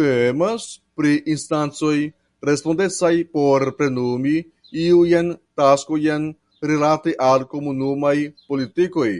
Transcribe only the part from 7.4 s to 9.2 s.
Komunumaj politikoj.